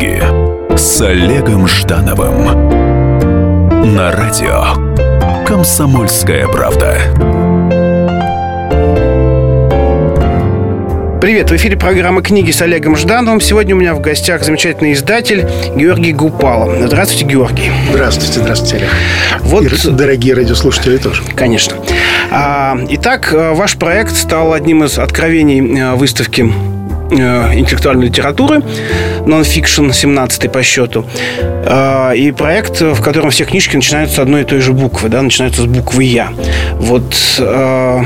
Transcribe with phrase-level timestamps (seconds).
[0.00, 0.22] книги
[0.76, 2.44] с Олегом Ждановым
[3.94, 4.64] на радио
[5.46, 6.96] «Комсомольская правда».
[11.20, 13.42] Привет, в эфире программа «Книги» с Олегом Ждановым.
[13.42, 15.46] Сегодня у меня в гостях замечательный издатель
[15.76, 16.86] Георгий Гупало.
[16.86, 17.70] Здравствуйте, Георгий.
[17.90, 18.90] Здравствуйте, здравствуйте, Олег.
[19.40, 21.22] Вот, И дорогие радиослушатели тоже.
[21.34, 21.76] Конечно.
[22.30, 26.79] А, итак, ваш проект стал одним из откровений э, выставки Э,
[27.10, 28.62] интеллектуальной литературы,
[29.26, 31.04] нон-фикшн, 17 по счету.
[31.40, 35.22] Э, и проект, в котором все книжки начинаются с одной и той же буквы, да,
[35.22, 36.32] начинаются с буквы «Я».
[36.74, 38.02] Вот, э,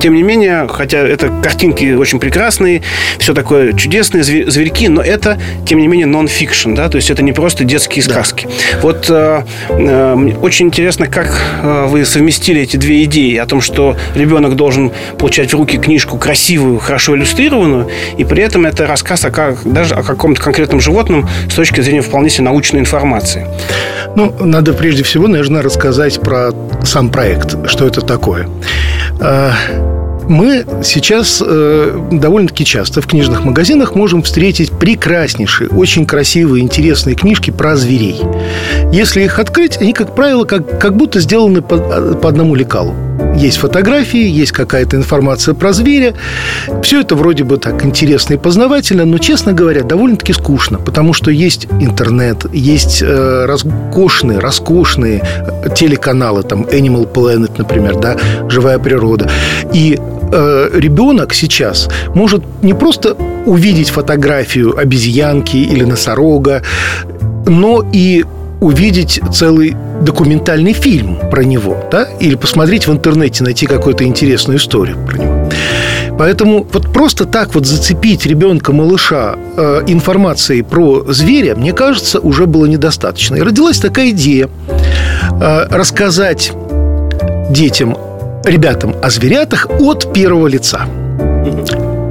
[0.00, 2.82] тем не менее, хотя это картинки очень прекрасные,
[3.18, 7.32] все такое чудесные, зверьки, но это, тем не менее, нон-фикшн, да, то есть это не
[7.32, 8.46] просто детские сказки.
[8.46, 8.80] Да.
[8.82, 9.10] Вот
[10.42, 15.56] очень интересно, как вы совместили эти две идеи о том, что ребенок должен получать в
[15.56, 20.40] руки книжку красивую, хорошо иллюстрированную, и при этом это рассказ о как, даже о каком-то
[20.40, 23.46] конкретном животном с точки зрения вполне себе научной информации.
[24.14, 26.52] Ну, надо прежде всего, наверное, рассказать про
[26.84, 28.48] сам проект, что это такое.
[29.20, 29.52] А,
[30.28, 37.50] мы сейчас э, довольно-таки часто в книжных магазинах можем встретить прекраснейшие, очень красивые, интересные книжки
[37.50, 38.20] про зверей.
[38.92, 41.78] Если их открыть, они, как правило, как, как будто сделаны по,
[42.14, 42.94] по одному лекалу.
[43.36, 46.14] Есть фотографии, есть какая-то информация про зверя.
[46.82, 51.30] Все это вроде бы так интересно и познавательно, но, честно говоря, довольно-таки скучно, потому что
[51.30, 55.22] есть интернет, есть э, роскошные, роскошные
[55.74, 58.16] телеканалы, там Animal Planet, например, да,
[58.48, 59.30] живая природа.
[59.72, 59.98] И
[60.32, 66.62] э, ребенок сейчас может не просто увидеть фотографию обезьянки или носорога,
[67.46, 68.24] но и
[68.60, 74.96] увидеть целый документальный фильм про него, да, или посмотреть в интернете, найти какую-то интересную историю
[75.06, 75.50] про него.
[76.18, 82.46] Поэтому вот просто так вот зацепить ребенка, малыша э, информацией про зверя, мне кажется, уже
[82.46, 83.36] было недостаточно.
[83.36, 84.50] И родилась такая идея
[85.40, 86.52] э, рассказать
[87.50, 87.96] детям
[88.44, 90.82] ребятам о зверятах от первого лица.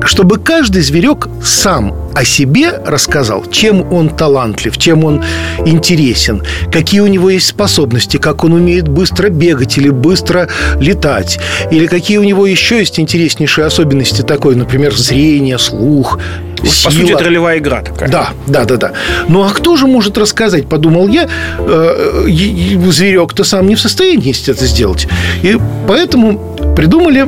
[0.09, 5.23] Чтобы каждый зверек сам о себе рассказал, чем он талантлив, чем он
[5.67, 10.49] интересен, какие у него есть способности, как он умеет быстро бегать или быстро
[10.79, 11.39] летать,
[11.69, 16.17] или какие у него еще есть интереснейшие особенности такой, например, зрение, слух,
[16.63, 16.85] Сила.
[16.85, 18.09] По сути, это ролевая игра такая.
[18.09, 18.91] Да, да, да, да.
[19.29, 24.65] Ну а кто же может рассказать, подумал я, э, зверек-то сам не в состоянии это
[24.65, 25.07] сделать.
[25.41, 27.27] И поэтому придумали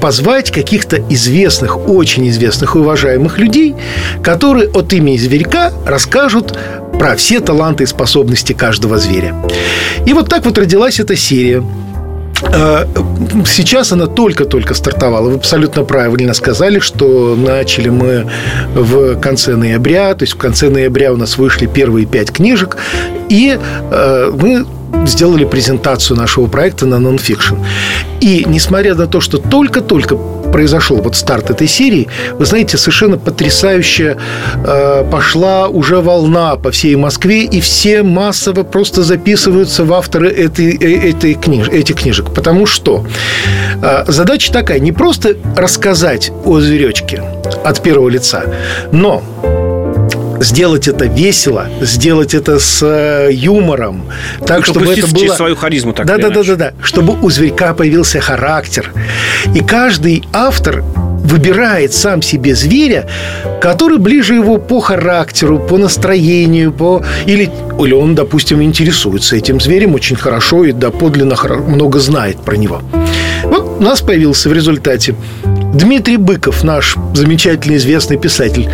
[0.00, 3.74] позвать каких-то известных, очень известных и уважаемых людей,
[4.22, 6.56] которые от имени зверька расскажут
[6.98, 9.34] про все таланты и способности каждого зверя.
[10.06, 11.62] И вот так вот родилась эта серия.
[12.52, 12.86] Э,
[13.46, 15.28] сейчас она только-только стартовала.
[15.28, 18.30] Вы абсолютно правильно сказали, что начали мы
[18.74, 20.14] в конце ноября.
[20.14, 22.76] То есть в конце ноября у нас вышли первые пять книжек.
[23.28, 23.58] И
[23.90, 24.66] э, мы
[25.06, 27.56] сделали презентацию нашего проекта на нонфикшн.
[28.20, 30.16] И несмотря на то, что только-только
[30.54, 34.16] произошел вот старт этой серии, вы знаете, совершенно потрясающе
[34.64, 40.76] э, пошла уже волна по всей Москве, и все массово просто записываются в авторы этой,
[40.76, 42.32] э, этой книж, этих книжек.
[42.32, 43.04] Потому что
[43.82, 47.20] э, задача такая, не просто рассказать о зверечке
[47.64, 48.44] от первого лица,
[48.92, 49.22] но
[50.44, 54.04] сделать это весело, сделать это с э, юмором,
[54.46, 55.34] так, ну, чтобы это было...
[55.34, 58.92] свою харизму так да, да, да, да, да, чтобы у зверька появился характер.
[59.54, 60.84] И каждый автор
[61.24, 63.08] выбирает сам себе зверя,
[63.60, 67.02] который ближе его по характеру, по настроению, по...
[67.26, 67.50] Или,
[67.80, 72.82] или он, допустим, интересуется этим зверем очень хорошо и доподлинно много знает про него.
[73.44, 75.14] Вот у нас появился в результате
[75.72, 78.68] Дмитрий Быков, наш замечательный известный писатель,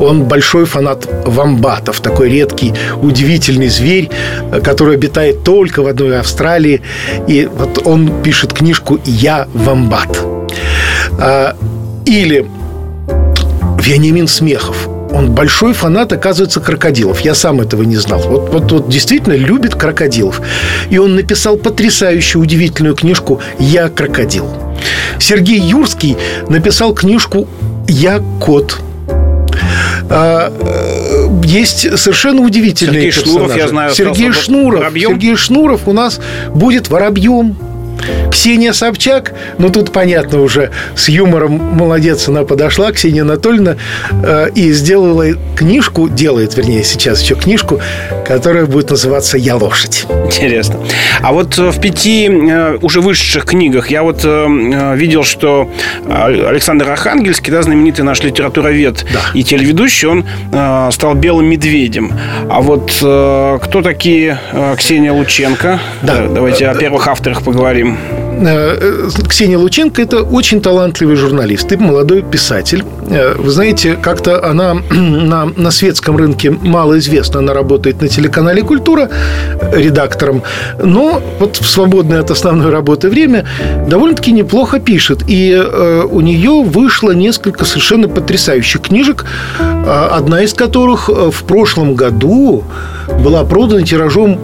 [0.00, 4.10] он большой фанат вамбатов, такой редкий, удивительный зверь,
[4.62, 6.82] который обитает только в одной Австралии.
[7.26, 10.20] И вот он пишет книжку «Я вамбат».
[11.18, 11.56] А,
[12.06, 12.46] или
[13.78, 17.20] Вениамин Смехов– он большой фанат, оказывается, крокодилов.
[17.20, 18.20] Я сам этого не знал.
[18.20, 20.40] Вот, вот, вот действительно любит крокодилов.
[20.88, 24.48] И он написал потрясающую, удивительную книжку «Я крокодил».
[25.18, 26.16] Сергей Юрский
[26.48, 27.48] написал книжку
[27.88, 28.78] «Я кот».
[30.10, 33.38] А, э, есть совершенно удивительные Сергей персонажи.
[33.38, 34.80] Шнуров, я знаю, Сергей Шнуров.
[34.80, 35.10] Воробьем.
[35.10, 36.20] Сергей Шнуров у нас
[36.52, 37.56] будет воробьем.
[38.30, 43.76] Ксения Собчак, ну тут понятно уже, с юмором молодец она подошла, Ксения Анатольевна,
[44.22, 45.26] э, и сделала
[45.56, 47.80] книжку, делает, вернее, сейчас еще книжку,
[48.26, 50.06] которая будет называться «Я лошадь».
[50.24, 50.76] Интересно.
[51.22, 55.68] А вот э, в пяти э, уже вышедших книгах я вот э, видел, что
[56.08, 59.20] Александр Архангельский, да, знаменитый наш литературовед да.
[59.34, 60.24] и телеведущий, он
[60.92, 62.12] стал белым медведем.
[62.48, 64.38] А вот кто такие
[64.76, 65.80] Ксения Лученко?
[66.02, 66.26] Да.
[66.28, 67.89] Давайте о первых авторах поговорим.
[68.42, 72.84] Э, Ксения Лученко– это очень талантливый журналист и молодой писатель.
[73.10, 77.40] Э, вы знаете, как-то она на, на светском рынке мало известна.
[77.40, 79.10] Она работает на телеканале «Культура»
[79.72, 80.42] редактором,
[80.82, 83.44] но вот в свободное от основной работы время
[83.88, 85.22] довольно-таки неплохо пишет.
[85.28, 89.26] И э, у нее вышло несколько совершенно потрясающих книжек,
[89.60, 92.64] одна из которых в прошлом году
[93.22, 94.38] была продана тиражом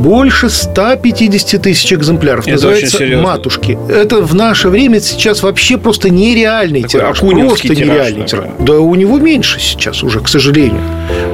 [0.00, 2.46] больше 150 тысяч экземпляров.
[2.46, 3.78] Это Называется «Матушки».
[3.88, 7.20] Это в наше время сейчас вообще просто нереальный Такой тираж.
[7.20, 8.46] Просто тираж, нереальный тираж.
[8.58, 10.80] Да у него меньше сейчас уже, к сожалению.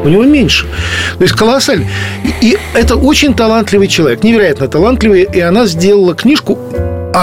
[0.05, 0.67] У него меньше.
[1.19, 1.87] То есть колоссально.
[2.41, 5.27] И это очень талантливый человек, невероятно талантливый.
[5.33, 6.59] И она сделала книжку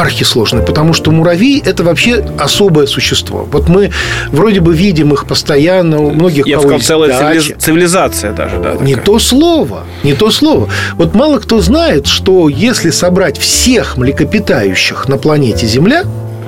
[0.02, 3.48] архисложные, потому что муравей– это вообще особое существо.
[3.52, 3.92] Вот мы
[4.32, 8.58] вроде бы видим их постоянно у многих Я сказал, целая цивилизация даже.
[8.58, 10.70] Да, не то слово, не то слово.
[10.96, 16.04] Вот мало кто знает, что если собрать всех млекопитающих на планете Земля,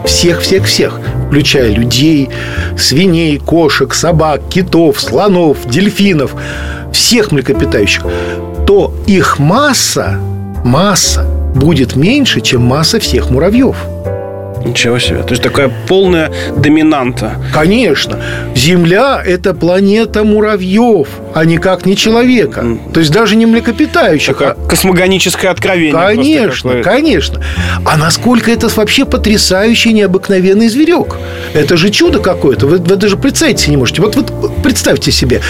[0.06, 2.30] всех-всех-всех, включая людей,
[2.78, 6.36] свиней, кошек, собак, китов, слонов, дельфинов,
[6.92, 8.04] всех млекопитающих,
[8.66, 10.20] то их масса,
[10.64, 13.75] масса будет меньше, чем масса всех муравьев.
[14.66, 15.22] Ничего себе.
[15.22, 17.34] То есть такая полная доминанта.
[17.54, 18.19] Конечно.
[18.56, 22.62] Земля– это планета муравьев, а никак не человека.
[22.62, 22.92] Mm.
[22.92, 24.36] То есть даже не млекопитающих.
[24.36, 24.68] Такое а...
[24.68, 25.94] космогоническое откровение.
[25.94, 27.44] Конечно, конечно.
[27.86, 31.18] А насколько это вообще потрясающий, необыкновенный зверек.
[31.54, 32.66] Это же чудо какое-то.
[32.66, 34.01] Вы, вы даже представить себе не можете.
[34.01, 35.42] Вот, вот представьте себе,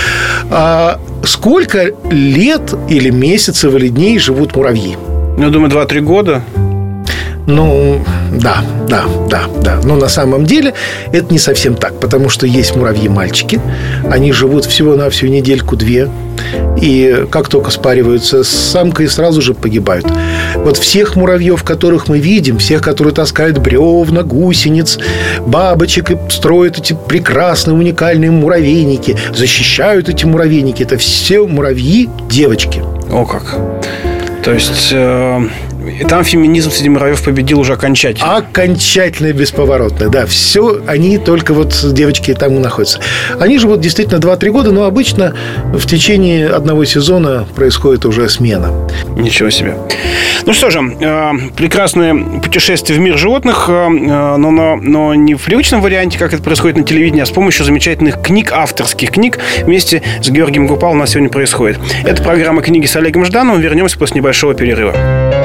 [0.49, 4.97] а, сколько лет или месяцев или дней живут муравьи?
[5.37, 6.41] Ну, думаю, 2-3 года.
[7.47, 8.01] Ну,
[8.31, 9.79] да, да, да, да.
[9.83, 10.73] Но на самом деле
[11.11, 13.61] это не совсем так, потому что есть муравьи-мальчики.
[14.09, 16.09] Они живут всего-навсего недельку-две.
[16.81, 20.05] И как только спариваются с самкой, сразу же погибают.
[20.55, 24.97] Вот всех муравьев, которых мы видим, всех, которые таскают бревна, гусениц,
[25.45, 32.83] бабочек и строят эти прекрасные, уникальные муравейники, защищают эти муравейники, это все муравьи девочки.
[33.11, 33.57] О как!
[34.45, 35.49] То есть э,
[36.07, 38.35] там феминизм среди муравьев победил уже окончательно.
[38.35, 40.25] Окончательно и бесповоротно, да.
[40.25, 42.99] Все, они только вот девочки там и находятся.
[43.39, 45.35] Они живут действительно 2-3 года, но обычно
[45.73, 48.71] в течение одного сезона происходит уже смена.
[49.15, 49.75] Ничего себе.
[50.45, 55.43] Ну что же, э, прекрасное путешествие в мир животных, э, но, но, но не в
[55.43, 60.03] привычном варианте, как это происходит на телевидении, а с помощью замечательных книг, авторских книг вместе
[60.21, 61.79] с Георгием Гупал у нас сегодня происходит.
[62.03, 63.61] Это программа «Книги с Олегом Ждановым».
[63.61, 65.44] Вернемся после небольшого перерыва.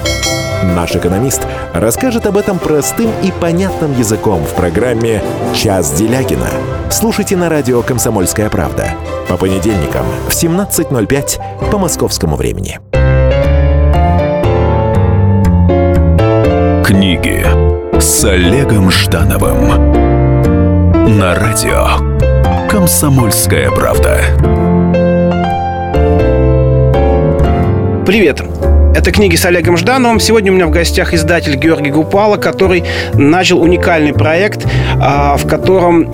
[0.63, 1.41] Наш экономист
[1.73, 5.21] расскажет об этом простым и понятным языком в программе
[5.55, 6.49] «Час Делягина».
[6.91, 8.91] Слушайте на радио «Комсомольская правда»
[9.27, 12.79] по понедельникам в 17.05 по московскому времени.
[16.85, 17.45] Книги
[17.99, 19.67] с Олегом Ждановым
[21.17, 24.19] на радио «Комсомольская правда».
[28.05, 28.41] Привет!
[28.93, 30.19] Это книги с Олегом Ждановым.
[30.19, 32.83] Сегодня у меня в гостях издатель Георгий Гупала, который
[33.13, 34.67] начал уникальный проект,
[34.99, 36.11] а, в котором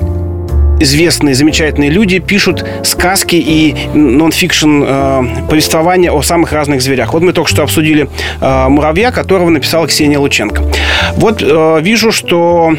[0.80, 7.14] известные, замечательные люди пишут сказки и нон-фикшн э, повествования о самых разных зверях.
[7.14, 8.08] Вот мы только что обсудили
[8.40, 10.64] э, муравья, которого написала Ксения Лученко.
[11.14, 12.76] Вот э, вижу, что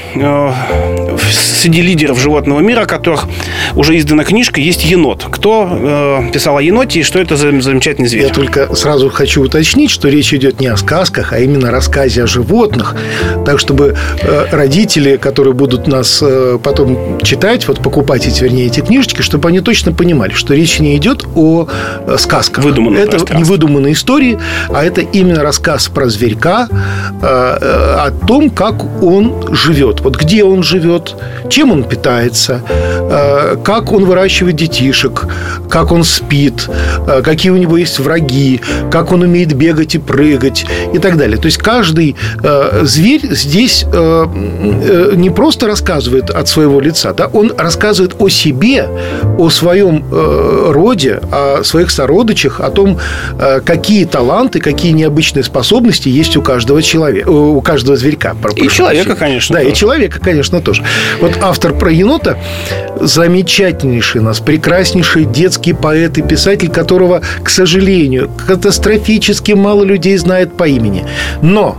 [1.30, 3.26] среди лидеров животного мира, которых
[3.74, 5.26] уже издана книжка, есть енот.
[5.30, 8.26] Кто э, писал о еноте и что это за замечательный зверь?
[8.28, 12.24] Я только сразу хочу уточнить, что речь идет не о сказках, а именно о рассказе
[12.24, 12.96] о животных.
[13.44, 18.80] Так, чтобы э, родители, которые будут нас э, потом читать, вот покупать эти, вернее, эти
[18.80, 21.66] книжечки, чтобы они точно понимали, что речь не идет о
[22.06, 22.64] э, сказках.
[22.64, 28.50] Выдуманных это не выдуманные истории, а это именно рассказ про зверька, э, э, о том,
[28.50, 30.00] как он живет.
[30.00, 31.07] Вот где он живет,
[31.48, 35.26] чем он питается, э, как он выращивает детишек,
[35.68, 36.68] как он спит,
[37.06, 38.60] э, какие у него есть враги,
[38.90, 41.36] как он умеет бегать и прыгать и так далее.
[41.36, 48.16] То есть каждый э, зверь здесь не просто рассказывает от своего лица, да, он рассказывает
[48.18, 48.88] о себе,
[49.38, 52.98] о своем роде, о своих сородичах, о том,
[53.64, 58.34] какие таланты, какие необычные способности есть у каждого человека, у каждого зверька.
[58.56, 59.54] И человека, конечно.
[59.54, 59.72] Да, тоже.
[59.72, 60.84] и человека, конечно, тоже.
[61.20, 62.38] Вот автор про енота
[63.00, 70.56] замечательнейший у нас, прекраснейший детский поэт и писатель, которого, к сожалению, катастрофически мало людей знает
[70.56, 71.06] по имени.
[71.42, 71.78] Но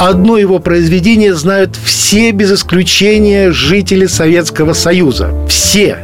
[0.00, 5.30] одно его произведение знают все без исключения жители Советского Союза.
[5.48, 5.98] Все.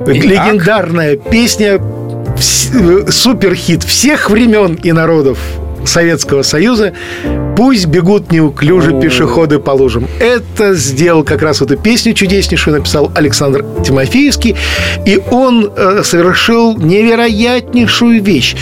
[0.00, 0.24] Итак.
[0.24, 1.80] Легендарная песня
[3.08, 5.38] суперхит всех времен и народов
[5.86, 6.92] Советского Союза
[7.56, 10.06] «Пусть бегут неуклюже пешеходы по лужам».
[10.18, 14.56] Это сделал как раз эту песню чудеснейшую, написал Александр Тимофеевский.
[15.06, 18.56] И он э, совершил невероятнейшую вещь.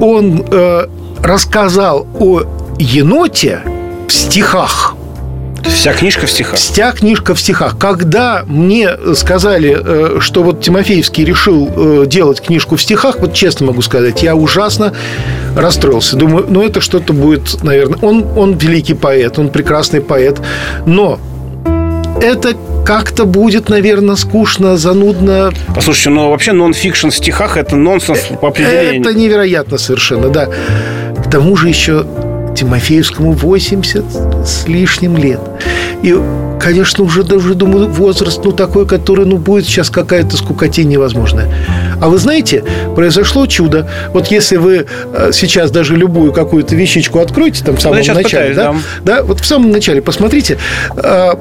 [0.00, 0.86] Он э,
[1.22, 2.42] рассказал о
[2.78, 3.60] еноте
[4.08, 4.96] в стихах–
[5.66, 6.56] Вся книжка в стихах.
[6.56, 7.78] Вся книжка в стихах.
[7.78, 13.66] Когда мне сказали, э, что вот Тимофеевский решил э, делать книжку в стихах, вот честно
[13.66, 14.94] могу сказать, я ужасно
[15.56, 16.16] расстроился.
[16.16, 17.98] Думаю, ну это что-то будет, наверное.
[18.00, 20.40] Он, он великий поэт, он прекрасный поэт,
[20.86, 21.18] но
[22.20, 22.54] это
[22.84, 25.52] как-то будет, наверное, скучно, занудно.
[25.74, 29.00] Послушайте, ну вообще нон-фикшн в стихах– это нонсенс по определению.
[29.00, 30.46] Это невероятно совершенно, да.
[30.46, 32.04] К тому же еще
[32.54, 34.04] Тимофеевскому 80
[34.44, 35.40] с лишним лет.
[36.02, 36.14] И,
[36.60, 41.52] конечно, уже даже, думаю, возраст, ну, такой, который, ну, будет сейчас какая-то скукотень невозможная.
[42.00, 43.88] А вы знаете, произошло чудо.
[44.12, 48.56] Вот если вы э, сейчас даже любую какую-то вещичку откроете, там, в самом начале, пытаюсь,
[48.56, 50.58] да, да, вот в самом начале, посмотрите,
[50.96, 51.34] э,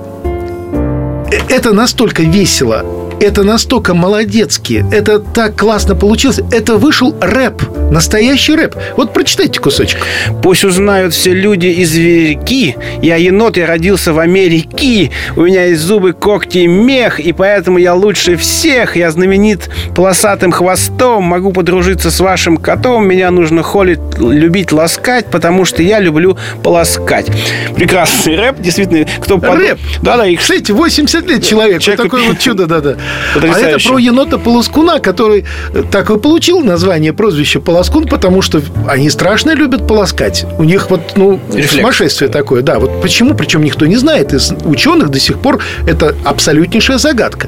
[1.49, 6.41] это настолько весело, это настолько молодецки, это так классно получилось.
[6.51, 8.75] Это вышел рэп, настоящий рэп.
[8.97, 10.05] Вот прочитайте кусочек.
[10.41, 12.75] Пусть узнают все люди и зверьки.
[13.01, 15.11] Я енот, я родился в Америке.
[15.35, 18.95] У меня есть зубы, когти и мех, и поэтому я лучше всех.
[18.97, 21.23] Я знаменит полосатым хвостом.
[21.23, 23.07] Могу подружиться с вашим котом.
[23.07, 27.27] Меня нужно холить, любить, ласкать, потому что я люблю полоскать.
[27.75, 29.07] Прекрасный рэп, действительно.
[29.21, 29.59] Кто под...
[29.59, 29.79] Рэп?
[30.01, 30.27] Да-да.
[30.27, 30.41] Их...
[30.41, 31.81] Кстати, 80 лет человек.
[31.81, 31.99] человек...
[31.99, 32.97] Вот такое вот чудо, да-да.
[33.35, 35.45] А это про енота Полоскуна, который
[35.91, 40.45] так и получил название, прозвище Полоскун, потому что они страшно любят полоскать.
[40.57, 41.75] У них вот, ну, Рефлекс.
[41.75, 42.61] сумасшествие такое.
[42.61, 44.33] Да, вот почему, причем никто не знает.
[44.33, 47.47] Из ученых до сих пор это абсолютнейшая загадка.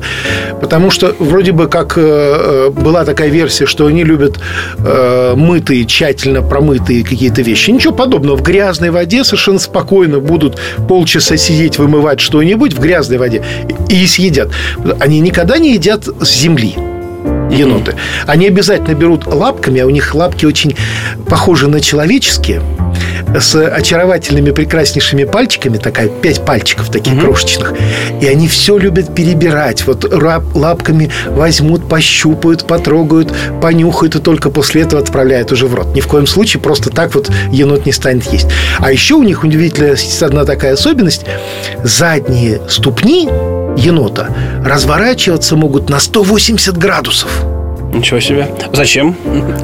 [0.61, 4.39] Потому что вроде бы как э, э, была такая версия, что они любят
[4.77, 7.71] э, мытые, тщательно промытые какие-то вещи.
[7.71, 8.37] Ничего подобного.
[8.37, 13.43] В грязной воде совершенно спокойно будут полчаса сидеть, вымывать что-нибудь в грязной воде
[13.89, 14.51] и съедят.
[14.99, 16.75] Они никогда не едят с земли
[17.49, 17.95] еноты.
[18.27, 20.75] Они обязательно берут лапками, а у них лапки очень
[21.29, 22.61] похожи на человеческие,
[23.39, 27.21] с очаровательными, прекраснейшими пальчиками, такая пять пальчиков таких mm-hmm.
[27.21, 27.73] крошечных.
[28.21, 29.85] И они все любят перебирать.
[29.85, 30.05] Вот
[30.53, 35.95] лапками возьмут, пощупают, потрогают, понюхают, и только после этого отправляют уже в рот.
[35.95, 38.47] Ни в коем случае просто так вот енот не станет есть.
[38.79, 41.25] А еще у них удивительная одна такая особенность.
[41.83, 43.29] Задние ступни
[43.77, 44.29] енота
[44.63, 47.54] разворачиваться могут на 180 градусов.
[47.95, 48.47] Ничего себе.
[48.73, 49.15] Зачем?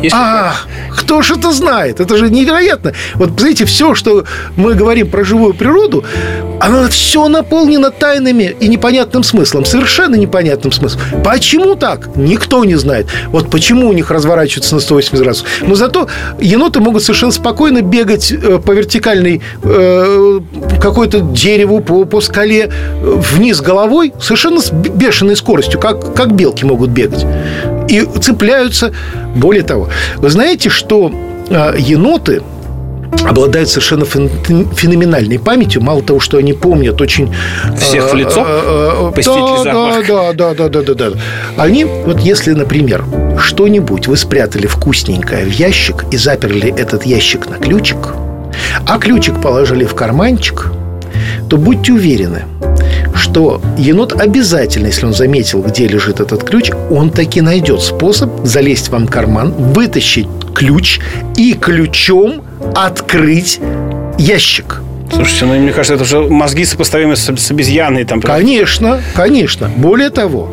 [0.02, 0.54] Есть а,
[0.90, 2.00] кто ж это знает?
[2.00, 2.94] Это же невероятно.
[3.16, 4.24] Вот, знаете, все, что
[4.56, 6.06] мы говорим про живую природу,
[6.62, 9.66] оно все наполнено тайнами и непонятным смыслом.
[9.66, 11.02] Совершенно непонятным смыслом.
[11.24, 12.16] Почему так?
[12.16, 13.08] Никто не знает.
[13.28, 15.48] Вот почему у них разворачиваются на 180 градусов.
[15.62, 16.08] Но зато
[16.40, 20.40] еноты могут совершенно спокойно бегать э, по вертикальной э,
[20.82, 26.64] какой-то дереву, по, по скале, э, вниз головой, совершенно с бешеной скоростью, как, как белки
[26.64, 27.26] могут бегать
[27.92, 28.94] и цепляются.
[29.36, 31.12] Более того, вы знаете, что
[31.50, 32.42] а, еноты
[33.26, 35.82] обладают совершенно феноменальной памятью.
[35.82, 37.34] Мало того, что они помнят очень...
[37.78, 38.46] Всех в а, лицо?
[38.48, 39.12] А,
[40.08, 41.18] да, да, да, да, да, да, да.
[41.58, 43.04] Они, вот если, например,
[43.38, 48.14] что-нибудь вы спрятали вкусненькое в ящик и заперли этот ящик на ключик,
[48.88, 50.72] а ключик положили в карманчик,
[51.50, 52.44] то будьте уверены,
[53.14, 58.90] что енот обязательно, если он заметил, где лежит этот ключ, он таки найдет способ залезть
[58.90, 61.00] вам в карман, вытащить ключ
[61.38, 62.44] и ключом
[62.76, 63.60] открыть
[64.18, 64.82] ящик.
[65.14, 68.06] Слушайте, ну мне кажется, это уже мозги сопоставимы с, с обезьяной.
[68.06, 68.22] Там.
[68.22, 69.70] Конечно, конечно.
[69.76, 70.50] Более того,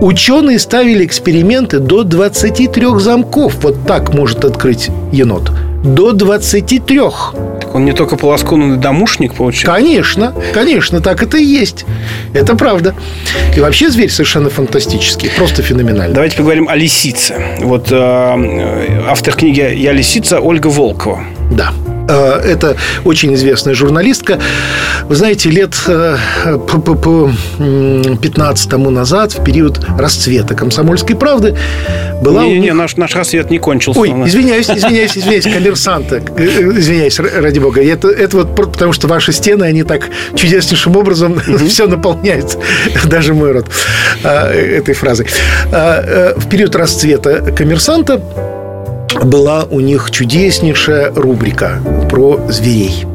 [0.00, 3.56] ученые ставили эксперименты до 23 замков.
[3.62, 5.50] Вот так может открыть енот.
[5.84, 7.00] До 23.
[7.74, 9.68] Он не только полосконный домушник получил?
[9.70, 11.84] Конечно, конечно, так это и есть.
[12.32, 12.94] Это правда.
[13.56, 16.14] И вообще зверь совершенно фантастический, просто феноменальный.
[16.14, 17.34] Давайте поговорим о лисице.
[17.58, 21.24] Вот э, автор книги «Я лисица» Ольга Волкова.
[21.50, 21.72] Да.
[22.08, 24.38] Э, это очень известная журналистка.
[25.04, 26.16] Вы знаете, лет э,
[26.56, 31.56] по 15 тому назад, в период расцвета «Комсомольской правды»,
[32.22, 32.74] была не, не, них...
[32.74, 34.00] наш, наш рассвет не кончился.
[34.00, 36.22] Ой, извиняюсь, извиняюсь, извиняюсь, коммерсанта.
[36.36, 37.82] Э, извиняюсь, ради бога.
[37.82, 42.58] Это, это вот потому, что ваши стены, они так чудеснейшим образом все наполняют.
[43.04, 43.66] Даже мой род
[44.22, 45.26] этой фразой.
[45.70, 48.20] В период расцвета коммерсанта
[49.22, 51.80] была у них чудеснейшая рубрика
[52.10, 53.06] про зверей.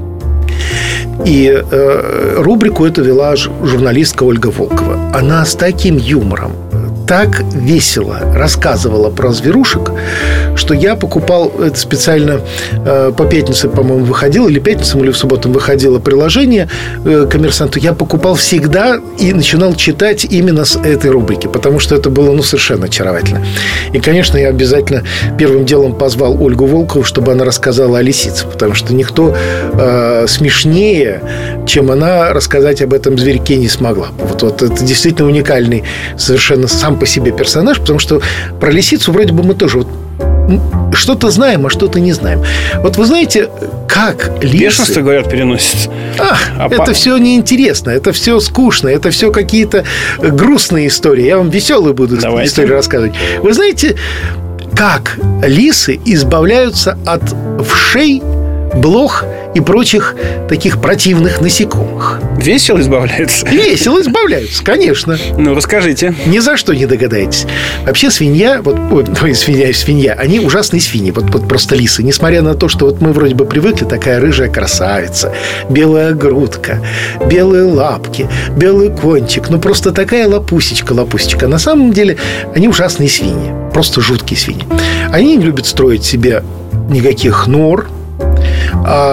[1.25, 5.11] И э, рубрику эту вела журналистка Ольга Волкова.
[5.13, 6.53] Она с таким юмором,
[7.09, 9.91] так весело рассказывала про зверушек,
[10.55, 12.41] что я покупал это специально
[12.85, 16.69] э, по пятнице, по-моему, выходило, или пятницам, или в субботу выходило приложение
[17.03, 17.79] э, коммерсанту.
[17.79, 22.43] Я покупал всегда и начинал читать именно с этой рубрики, потому что это было ну,
[22.43, 23.43] совершенно очаровательно.
[23.91, 25.03] И, конечно, я обязательно
[25.35, 31.23] первым делом позвал Ольгу Волкову, чтобы она рассказала о лисице, потому что никто э, смешнее,
[31.65, 34.09] чем она, рассказать об этом зверьке не смогла.
[34.19, 35.83] Вот, вот это действительно уникальный
[36.15, 38.21] совершенно сам по себе персонаж, потому что
[38.59, 39.87] про лисицу вроде бы мы тоже вот
[40.93, 42.43] что-то знаем, а что-то не знаем.
[42.77, 43.49] Вот вы знаете,
[43.87, 44.57] как лисы...
[44.57, 45.89] Бешенство, говорят, переносится.
[46.17, 49.85] Ах, а это все неинтересно, это все скучно, это все какие-то
[50.17, 51.25] грустные истории.
[51.25, 52.49] Я вам веселые буду Давайте.
[52.49, 53.13] истории рассказывать.
[53.41, 53.95] Вы знаете,
[54.75, 57.21] как лисы избавляются от
[57.67, 58.21] вшей,
[58.75, 60.15] блох и прочих
[60.47, 62.19] таких противных насекомых.
[62.37, 63.47] Весело избавляются?
[63.51, 65.17] Весело избавляются, конечно.
[65.37, 66.13] Ну, расскажите.
[66.25, 67.45] Ни за что не догадаетесь.
[67.85, 68.77] Вообще свинья, вот,
[69.21, 72.03] ой, свинья, свинья, они ужасные свиньи, вот, вот просто лисы.
[72.03, 75.33] Несмотря на то, что вот мы вроде бы привыкли, такая рыжая красавица,
[75.69, 76.81] белая грудка,
[77.29, 81.47] белые лапки, белый кончик, ну просто такая лапусечка, лапусечка.
[81.47, 82.17] На самом деле
[82.55, 84.65] они ужасные свиньи, просто жуткие свиньи.
[85.11, 86.43] Они не любят строить себе
[86.89, 87.87] никаких нор,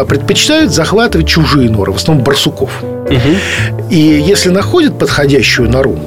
[0.09, 2.71] предпочитают захватывать чужие норы, в основном барсуков.
[2.83, 3.91] Угу.
[3.91, 5.99] И если находят подходящую нору,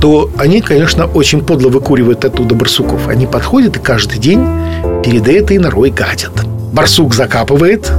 [0.00, 3.08] то они, конечно, очень подло выкуривают оттуда барсуков.
[3.08, 4.44] Они подходят и каждый день
[5.04, 6.32] перед этой норой гадят.
[6.72, 7.90] Барсук закапывает,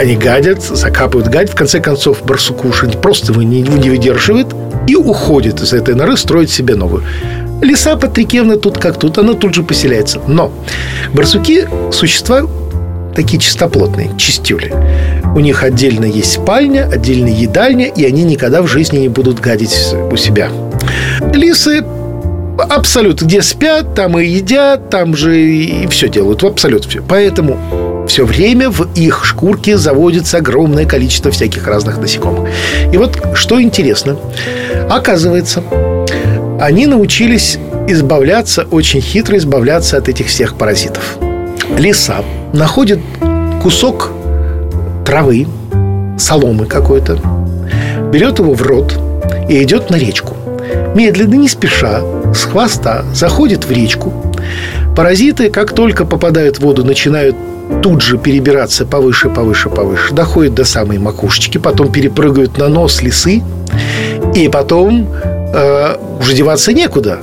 [0.00, 1.50] они гадят, закапывают гадят.
[1.50, 4.48] В конце концов, барсуку уже просто его не, не выдерживает
[4.86, 7.04] и уходит из этой норы, строит себе новую.
[7.60, 10.20] Лиса Патрикевна тут как тут, она тут же поселяется.
[10.26, 10.50] Но
[11.12, 12.46] барсуки– существа
[13.14, 14.72] такие чистоплотные, чистюли.
[15.34, 19.94] У них отдельно есть спальня, отдельно едальня, и они никогда в жизни не будут гадить
[20.10, 20.50] у себя.
[21.32, 21.84] Лисы
[22.58, 27.02] абсолютно где спят, там и едят, там же и все делают, абсолютно все.
[27.06, 32.48] Поэтому все время в их шкурке заводится огромное количество всяких разных насекомых.
[32.92, 34.16] И вот что интересно,
[34.88, 35.62] оказывается,
[36.60, 41.18] они научились избавляться, очень хитро избавляться от этих всех паразитов.
[41.78, 43.00] Лиса находит
[43.62, 44.10] кусок
[45.04, 45.46] травы,
[46.18, 47.18] соломы какой-то,
[48.12, 48.98] берет его в рот
[49.48, 50.34] и идет на речку.
[50.94, 52.00] Медленно, не спеша,
[52.34, 54.12] с хвоста заходит в речку.
[54.96, 57.36] Паразиты, как только попадают в воду, начинают
[57.82, 63.42] тут же перебираться повыше, повыше, повыше, доходят до самой макушечки, потом перепрыгают на нос лисы,
[64.34, 67.18] и потом э, уже деваться некуда.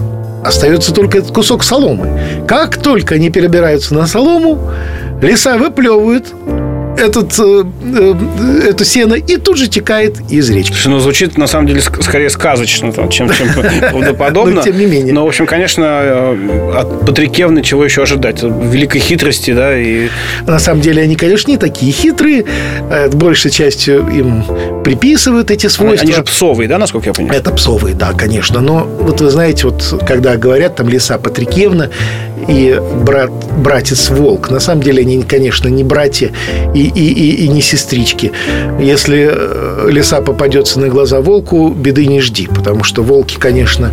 [0.48, 2.46] Остается только этот кусок соломы.
[2.48, 4.72] Как только они перебираются на солому,
[5.22, 6.34] леса выплевывают
[6.98, 7.64] этот, э,
[7.96, 10.74] э, это сено и тут же текает из речки.
[10.74, 14.56] Слушай, ну, звучит, на самом деле, скорее сказочно, там, чем, чем правдоподобно.
[14.56, 15.14] Но, тем не менее.
[15.14, 18.44] Но, в общем, конечно, э, от Патрикевны чего еще ожидать?
[18.44, 19.78] Великой хитрости, да?
[19.78, 20.10] И...
[20.46, 22.46] На самом деле, они, конечно, не такие хитрые.
[22.90, 24.44] Э, большей частью им
[24.84, 26.04] приписывают эти свойства.
[26.06, 27.40] Они же псовые, да, насколько я понимаю?
[27.40, 28.62] Это псовые, да, конечно.
[28.62, 31.90] Но вот вы знаете, вот когда говорят там леса Патрикевна
[32.48, 36.32] и брат, братец Волк, на самом деле они, конечно, не братья
[36.74, 38.32] и и, и, и не сестрички.
[38.80, 43.92] Если э, лиса попадется на глаза волку, беды не жди, потому что волки, конечно,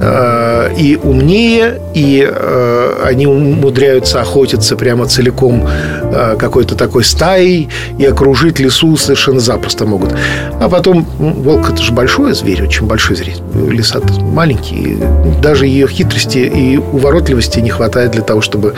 [0.00, 8.04] э, и умнее, и э, они умудряются охотиться прямо целиком э, какой-то такой стаей и
[8.04, 10.14] окружить лесу совершенно запросто могут.
[10.60, 13.36] А потом волк это же большой зверь, очень большой зверь.
[13.54, 14.98] Лиса маленький.
[15.42, 18.74] Даже ее хитрости и уворотливости не хватает для того, чтобы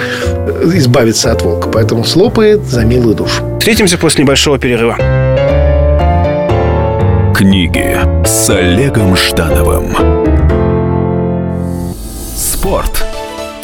[0.64, 1.68] избавиться от волка.
[1.68, 3.42] Поэтому слопает за милую душу.
[3.59, 4.96] Встретимся после небольшого перерыва.
[7.35, 9.96] Книги с Олегом Ждановым.
[12.37, 13.01] Спорт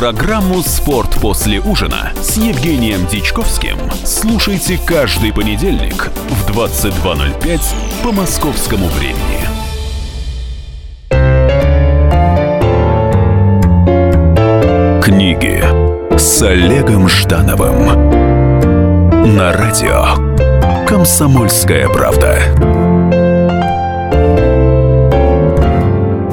[0.00, 7.60] Программу «Спорт после ужина» с Евгением Дичковским слушайте каждый понедельник в 22.05
[8.02, 9.44] по московскому времени.
[15.02, 15.62] Книги
[16.16, 17.84] с Олегом Ждановым
[19.36, 22.79] на радио «Комсомольская правда».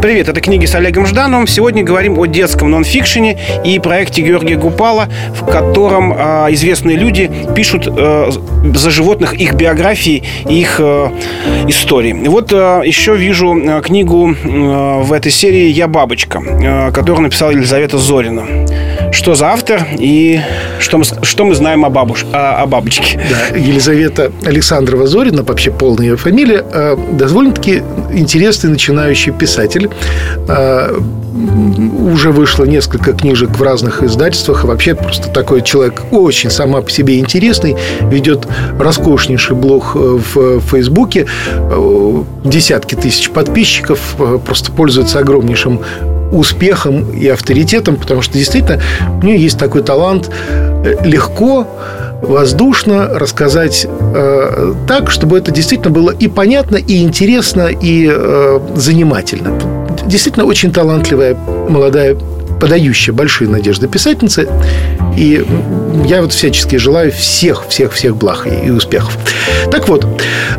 [0.08, 1.48] Привет, это книги с Олегом Ждановым.
[1.48, 7.90] Сегодня говорим о детском нонфикшене и проекте Георгия Гупала, в котором э, известные люди пишут
[7.90, 8.30] э,
[8.74, 11.10] за животных их биографии и их э,
[11.68, 12.14] истории.
[12.26, 17.52] Вот э, еще вижу э, книгу э, в этой серии «Я бабочка», э, которую написала
[17.52, 18.46] Елизавета Зорина.
[19.12, 20.40] Что за автор и
[20.80, 23.20] что мы, что мы знаем о, бабуш, о, о бабочке?
[23.30, 29.90] Да, Елизавета Александрова Зорина, вообще полная ее фамилия, э, довольно-таки интересный начинающий писатель.
[30.48, 31.00] Э,
[32.12, 34.64] уже вышло несколько книжек в разных издательствах.
[34.64, 37.76] Вообще просто такой человек очень сама по себе интересный.
[38.02, 38.48] Ведет
[38.80, 41.28] роскошнейший блог э, в Фейсбуке.
[42.44, 44.00] Десятки тысяч подписчиков.
[44.46, 45.82] Просто пользуется огромнейшим
[46.32, 48.82] успехом и авторитетом, потому что действительно
[49.22, 50.30] у нее есть такой талант
[51.04, 51.68] легко,
[52.22, 59.60] воздушно рассказать э, так, чтобы это действительно было и понятно, и интересно, и э, занимательно.
[60.06, 62.18] Действительно очень талантливая молодая
[62.60, 64.48] подающая большие надежды писательница.
[65.16, 65.46] И
[66.06, 69.16] я вот всячески желаю всех, всех, всех благ и, и успехов.
[69.72, 70.08] Так вот,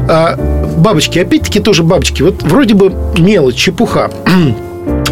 [0.09, 0.37] а,
[0.77, 2.23] бабочки, опять-таки тоже бабочки.
[2.23, 4.11] Вот вроде бы мелочь, чепуха.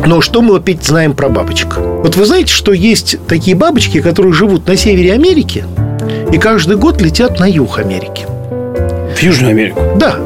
[0.07, 1.77] Но что мы опять знаем про бабочек?
[1.79, 5.65] Вот вы знаете, что есть такие бабочки, которые живут на севере Америки
[6.33, 8.25] и каждый год летят на юг Америки.
[9.17, 9.81] В Южную Америку?
[9.97, 10.17] Да.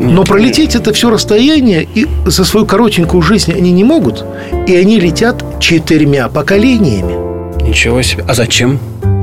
[0.00, 4.24] Но пролететь это все расстояние и за свою коротенькую жизнь они не могут.
[4.66, 7.62] И они летят четырьмя поколениями.
[7.62, 8.24] Ничего себе.
[8.28, 8.80] А зачем?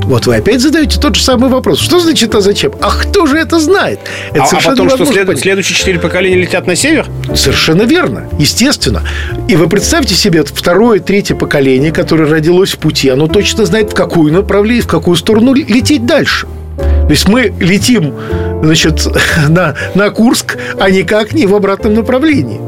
[0.10, 1.80] Вот вы опять задаете тот же самый вопрос.
[1.80, 4.00] Что значит «а зачем?» А кто же это знает?
[4.32, 5.38] Это а, а потом что, след...
[5.38, 7.06] следующие четыре поколения летят на север?
[7.36, 9.04] Совершенно верно, естественно.
[9.48, 13.94] И вы представьте себе второе, третье поколение, которое родилось в пути, оно точно знает, в
[13.94, 16.48] какую направление, в какую сторону лететь дальше.
[16.78, 18.16] То есть мы летим,
[18.64, 19.08] значит,
[19.48, 22.60] на, на Курск, а никак не в обратном направлении.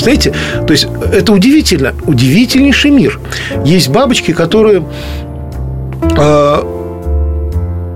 [0.00, 0.34] Знаете,
[0.66, 3.20] то есть это удивительно, удивительнейший мир.
[3.64, 4.84] Есть бабочки, которые
[6.18, 6.71] э,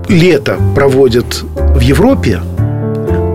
[0.09, 2.41] лето проводят в Европе,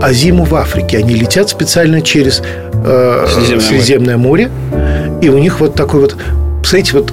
[0.00, 0.98] а зиму в Африке.
[0.98, 2.42] Они летят специально через
[2.84, 4.50] э, Средиземное, Средиземное море.
[4.70, 5.18] море.
[5.22, 6.16] И у них вот такой вот...
[6.58, 7.12] Представляете, вот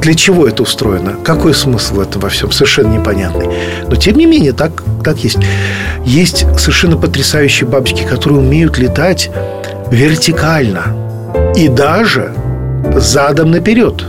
[0.00, 1.14] для чего это устроено?
[1.24, 2.52] Какой смысл в этом во всем?
[2.52, 3.48] Совершенно непонятный.
[3.88, 5.38] Но, тем не менее, так, так есть.
[6.04, 9.30] Есть совершенно потрясающие бабочки, которые умеют летать
[9.90, 10.96] вертикально.
[11.56, 12.32] И даже
[12.96, 14.04] задом наперед.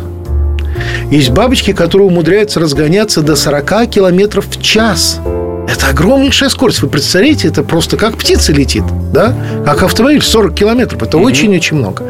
[1.12, 5.20] Есть бабочки, которые умудряются разгоняться до 40 километров в час.
[5.68, 6.82] Это огромнейшая скорость.
[6.82, 9.36] Вы представляете, это просто как птица летит, да?
[9.66, 11.02] Как автомобиль 40 километров.
[11.02, 12.04] Это очень-очень много.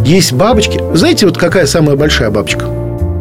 [0.00, 0.80] Есть бабочки.
[0.94, 2.77] Знаете, вот какая самая большая бабочка?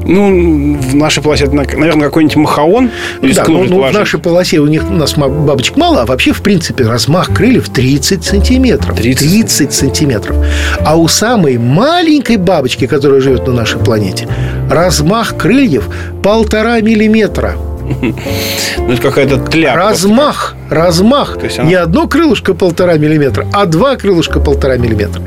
[0.07, 2.89] Ну, в нашей полосе, это, наверное, какой-нибудь махаон.
[3.21, 6.41] Да, ну, ну, в нашей полосе у них у нас бабочек мало, а вообще, в
[6.41, 8.95] принципе, размах крыльев 30 сантиметров.
[8.95, 10.37] 30, 30 сантиметров.
[10.79, 14.29] А у самой маленькой бабочки, которая живет на нашей планете,
[14.69, 15.89] размах крыльев
[16.23, 17.55] полтора миллиметра.
[17.87, 19.79] Ну, это какая-то тляпка.
[19.79, 21.37] Размах, размах.
[21.37, 21.67] То есть она...
[21.67, 25.21] Не одно крылышко полтора миллиметра, а два крылышка полтора миллиметра.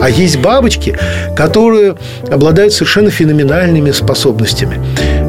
[0.00, 0.96] А есть бабочки,
[1.36, 1.96] которые
[2.30, 4.80] обладают совершенно феноменальными способностями.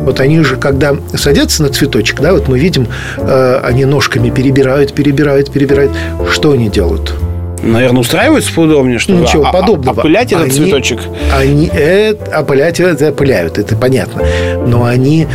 [0.05, 2.87] Вот они же, когда садятся на цветочек, да, вот мы видим,
[3.17, 5.91] э, они ножками перебирают, перебирают, перебирают.
[6.31, 7.13] Что они делают?
[7.61, 9.99] наверное, устраиваются поудобнее, что Ничего а- а- подобного.
[9.99, 10.99] опылять этот Они- цветочек.
[11.37, 14.23] Они это, опылять это опыляют, это понятно.
[14.65, 15.27] Но они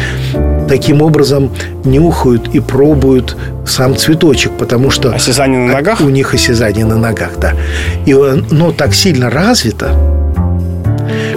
[0.68, 1.50] таким образом
[1.84, 5.14] нюхают и пробуют сам цветочек, потому что...
[5.14, 6.00] Осязание на ногах?
[6.00, 7.52] У них осязание на ногах, да.
[8.06, 9.90] И оно так сильно развито,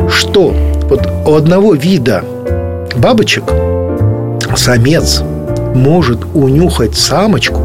[0.10, 0.56] что
[0.90, 2.24] вот у одного вида
[2.96, 3.44] бабочек
[4.56, 5.22] самец
[5.76, 7.62] может унюхать самочку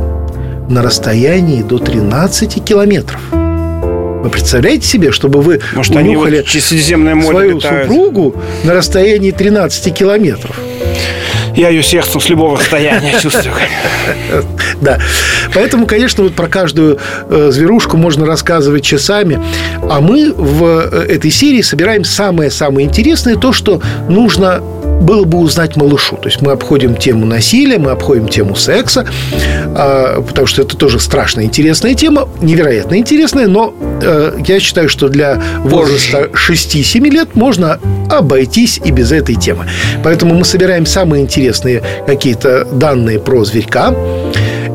[0.69, 3.21] на расстоянии до 13 километров.
[3.33, 7.89] Вы представляете себе, чтобы вы Может, они вот унюхали через Средиземное море свою летают?
[7.89, 10.57] супругу на расстоянии 13 километров?
[11.57, 13.55] Я ее сердцем с любого расстояния чувствую.
[14.81, 14.99] Да.
[15.55, 19.41] Поэтому, конечно, вот про каждую э, зверушку можно рассказывать часами.
[19.89, 24.63] А мы в э, этой серии собираем самое-самое интересное, то, что нужно
[25.01, 26.17] было бы узнать малышу.
[26.17, 29.07] То есть мы обходим тему насилия, мы обходим тему секса,
[29.75, 35.09] а, потому что это тоже страшно интересная тема, невероятно интересная, но э, я считаю, что
[35.09, 37.79] для возраста 6-7 лет можно
[38.11, 39.67] обойтись и без этой темы.
[40.05, 43.95] Поэтому мы собираем самые интересные какие-то данные про зверька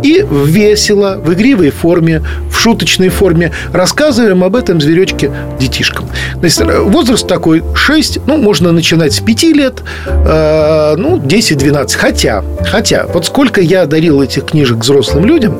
[0.07, 6.09] и весело, в игривой форме, в шуточной форме рассказываем об этом зверечке детишкам.
[6.41, 11.97] Есть э, возраст такой 6, ну, можно начинать с 5 лет, э, ну, 10-12.
[11.97, 15.57] Хотя, хотя, вот сколько я дарил этих книжек взрослым людям,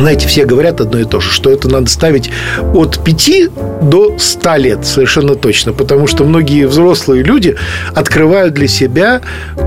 [0.00, 2.30] знаете, все говорят одно и то же, что это надо ставить
[2.74, 3.30] от 5
[3.82, 7.56] до 100 лет, совершенно точно, потому что многие взрослые люди
[7.94, 9.20] открывают для себя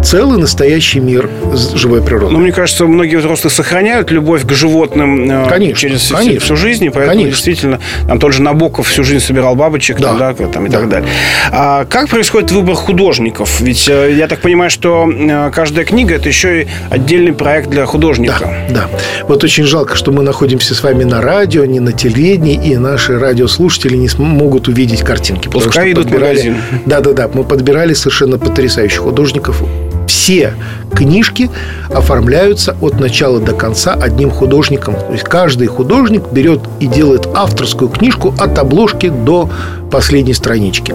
[0.04, 1.30] целый настоящий мир
[1.76, 2.34] живой природы.
[2.34, 6.40] Но мне кажется, многие взрослые сохраняют любовь к животным э, Конечно, через всю- конечно.
[6.40, 7.32] всю жизнь, и поэтому Конечно.
[7.32, 10.14] действительно там тот же Набоков всю жизнь собирал бабочек Да.
[10.14, 10.80] да, там, и Да.
[10.80, 11.10] так далее.
[11.52, 13.60] А как происходит выбор художников?
[13.62, 17.86] Ведь э, я так понимаю, что э, каждая книга это еще и отдельный проект для
[17.86, 18.54] художника.
[18.70, 19.00] Да, да.
[19.28, 23.18] Вот очень жалко, что мы находимся с вами на радио, не на телевидении, и наши
[23.20, 25.48] радиослушатели не могут увидеть картинки.
[25.48, 26.56] потому Пускай что идут подбирали-.
[26.86, 29.62] Да-да-да, мы подбирали совершенно потрясающих художников.
[30.08, 30.54] Все
[30.94, 31.50] книжки
[31.90, 34.96] оформляются от начала до конца одним художником.
[34.96, 39.50] То есть каждый художник берет и делает авторскую книжку от обложки до
[39.90, 40.94] последней странички.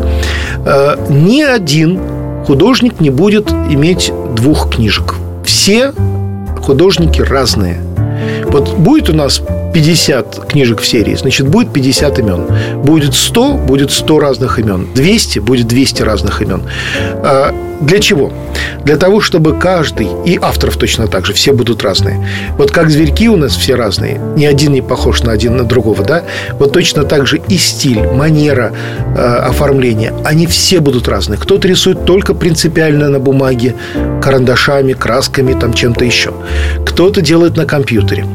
[0.64, 1.98] Э, Ни один
[2.46, 5.14] художник не будет иметь двух книжек.
[5.44, 5.92] Все
[6.62, 7.80] художники разные.
[8.50, 9.42] Вот будет у нас
[9.74, 12.46] 50 книжек в серии, значит, будет 50 имен.
[12.82, 14.88] Будет 100, будет 100 разных имен.
[14.94, 16.62] 200, будет 200 разных имен.
[17.80, 18.32] Для чего?
[18.84, 22.26] Для того, чтобы каждый, и авторов точно так же, все будут разные.
[22.56, 26.04] Вот как зверьки у нас все разные, ни один не похож на один на другого,
[26.04, 26.22] да?
[26.58, 28.72] Вот точно так же и стиль, манера
[29.16, 31.38] э, оформления, они все будут разные.
[31.38, 33.74] Кто-то рисует только принципиально на бумаге,
[34.22, 36.32] карандашами, красками, там чем-то еще.
[36.86, 38.26] Кто-то делает на компьютере.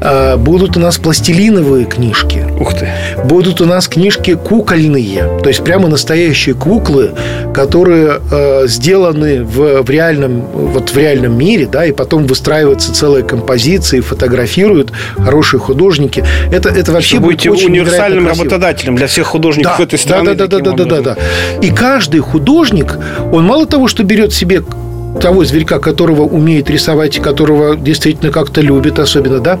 [0.00, 2.44] А, Будут у нас пластилиновые книжки.
[2.60, 2.88] Ух ты.
[3.24, 7.12] Будут у нас книжки кукольные, то есть прямо настоящие куклы,
[7.52, 13.22] которые э, сделаны в, в реальном вот в реальном мире, да, и потом выстраивается целая
[13.22, 16.24] композиция, и фотографируют хорошие художники.
[16.50, 20.34] Это это вообще Вы будете очень универсальным работодателем для всех художников этой страны.
[20.34, 21.16] Да, да, да, да, да, да, да.
[21.62, 22.98] И каждый художник,
[23.32, 24.62] он мало того, что берет себе
[25.20, 29.58] того зверька, которого умеет рисовать, которого действительно как-то любит особенно, да,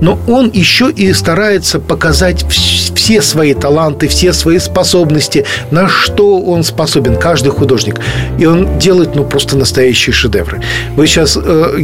[0.00, 6.40] но он еще и старается показать вс- все свои таланты, все свои способности, на что
[6.40, 8.00] он способен, каждый художник.
[8.38, 10.62] И он делает, ну, просто настоящие шедевры.
[10.96, 11.78] Вы сейчас э,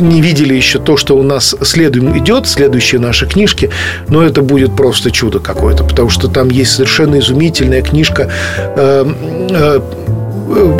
[0.00, 3.70] не видели еще то, что у нас следуем идет, следующие наши книжки,
[4.08, 9.06] но это будет просто чудо какое-то, потому что там есть совершенно изумительная книжка э,
[9.50, 9.80] э,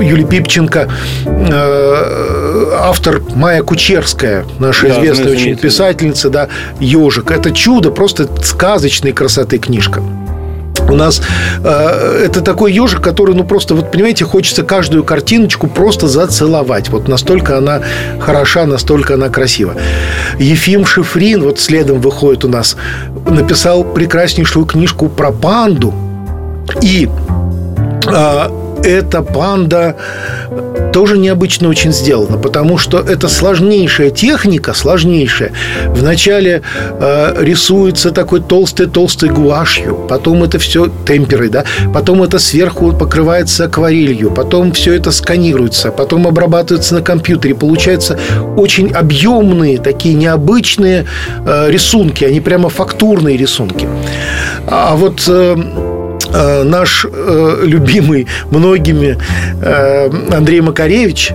[0.01, 0.89] Юлии Пипченко,
[1.25, 6.49] э, автор Майя Кучерская, наша Да, известная очень писательница, да,
[6.81, 7.31] «Ежик».
[7.31, 10.03] Это чудо, просто сказочной красоты книжка.
[10.89, 11.21] У нас
[11.65, 16.91] э, это такой ежик, который, ну просто, вот понимаете, хочется каждую картиночку просто зацеловать.
[16.91, 17.83] Вот настолько она
[18.21, 19.75] хороша, настолько она красива.
[20.39, 22.77] Ефим Шифрин, вот следом выходит у нас,
[23.29, 25.93] написал прекраснейшую книжку про панду.
[26.83, 27.09] И
[28.07, 28.51] а,
[28.83, 29.97] эта панда
[30.93, 35.53] тоже необычно очень сделана, потому что это сложнейшая техника, сложнейшая.
[35.89, 36.63] Вначале
[36.99, 44.31] э, рисуется такой толстой-толстой гуашью, потом это все темперой, да, потом это сверху покрывается акварелью,
[44.31, 47.55] потом все это сканируется, потом обрабатывается на компьютере.
[47.55, 48.19] Получаются
[48.57, 51.05] очень объемные, такие необычные
[51.45, 53.87] э, рисунки, они прямо фактурные рисунки.
[54.67, 55.57] А вот э,
[56.37, 59.19] э, наш э, любимый многими
[59.63, 61.33] э, Андрей Макаревич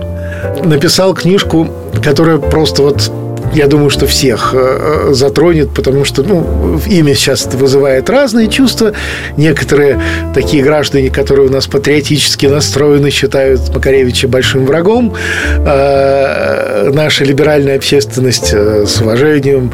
[0.64, 1.68] написал книжку,
[2.02, 3.10] которая просто вот
[3.54, 8.92] я думаю, что всех э, э, затронет, потому что ну, имя сейчас вызывает разные чувства.
[9.36, 10.00] Некоторые
[10.34, 15.14] такие граждане, которые у нас патриотически настроены, считают Макаревича большим врагом.
[15.58, 19.70] А наша либеральная общественность с уважением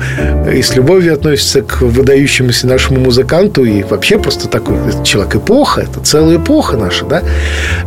[0.53, 6.01] и с любовью относится к выдающемуся нашему музыканту и вообще просто такой человек эпоха, это
[6.01, 7.23] целая эпоха наша, да.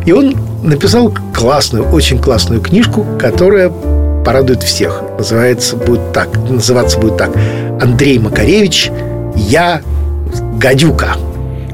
[0.06, 3.70] И он написал классную, очень классную книжку, которая
[4.24, 5.02] порадует всех.
[5.18, 7.30] Называется будет так, называться будет так.
[7.80, 8.90] Андрей Макаревич,
[9.36, 9.82] я
[10.58, 11.16] гадюка.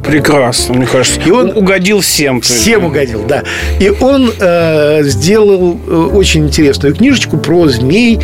[0.08, 1.20] Прекрасно, мне кажется.
[1.20, 2.40] И он угодил всем.
[2.40, 3.42] Всем угодил, да.
[3.78, 8.18] И он э, сделал э, очень интересную книжечку про змей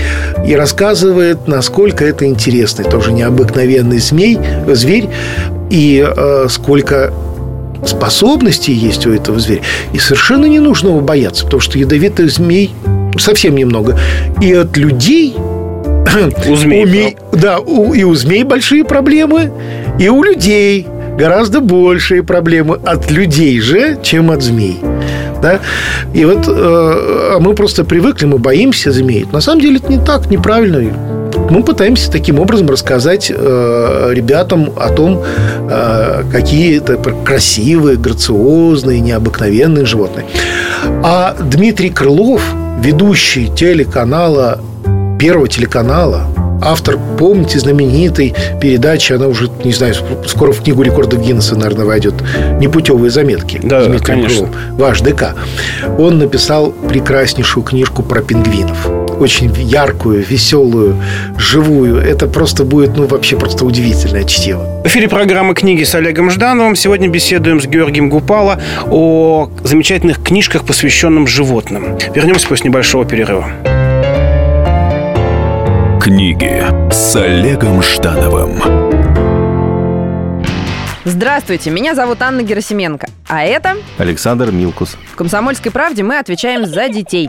[0.46, 5.10] и рассказывает, насколько это интересный, тоже необыкновенный змей, зверь,
[5.68, 7.12] и э, сколько
[7.86, 9.60] способностей есть у этого зверя.
[9.92, 12.74] И совершенно не нужно его бояться, потому что ядовитых змей
[13.18, 13.98] совсем немного.
[14.40, 15.34] И от людей
[16.48, 16.84] у змей.
[16.84, 17.16] У ми...
[17.32, 17.92] Да, у...
[17.92, 19.50] и у змей большие проблемы,
[19.98, 20.86] и у людей
[21.18, 24.78] гораздо большие проблемы от людей же, чем от змей.
[25.42, 25.60] Да?
[26.14, 29.26] И вот э, мы просто привыкли, мы боимся змей.
[29.32, 30.82] На самом деле это не так, неправильно.
[31.50, 35.22] Мы пытаемся таким образом рассказать э, ребятам о том,
[35.70, 40.26] э, какие это красивые, грациозные, необыкновенные животные.
[41.02, 42.42] А Дмитрий Крылов,
[42.78, 44.60] ведущий телеканала,
[45.18, 46.26] первого телеканала,
[46.62, 49.94] автор, помните, знаменитой передачи, она уже, не знаю,
[50.26, 52.14] скоро в книгу рекордов Гиннесса, наверное, войдет,
[52.60, 54.46] «Непутевые заметки» да, Дмитрием конечно.
[54.46, 55.34] Крыловым, ваш ДК.
[55.98, 60.96] Он написал прекраснейшую книжку про пингвинов очень яркую, веселую,
[61.38, 61.98] живую.
[61.98, 64.82] Это просто будет, ну, вообще просто удивительное чтиво.
[64.84, 66.76] В эфире программы «Книги» с Олегом Ждановым.
[66.76, 71.96] Сегодня беседуем с Георгием Гупало о замечательных книжках, посвященных животным.
[72.14, 73.46] Вернемся после небольшого перерыва.
[76.00, 78.60] Книги с Олегом Ждановым.
[81.06, 84.96] Здравствуйте, меня зовут Анна Герасименко, а это Александр Милкус.
[85.12, 87.28] В «Комсомольской правде» мы отвечаем за детей.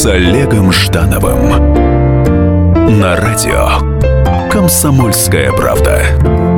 [0.00, 1.50] С Олегом Ждановым
[2.98, 6.49] на радио Комсомольская правда.